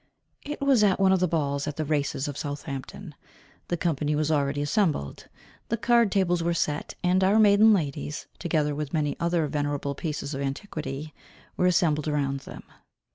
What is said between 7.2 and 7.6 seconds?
our